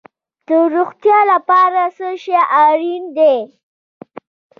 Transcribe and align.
د 0.47 0.49
روغتیا 0.75 1.19
لپاره 1.31 1.81
څه 1.97 2.07
شی 2.23 2.37
اړین 2.65 3.03
دي؟ 3.17 3.37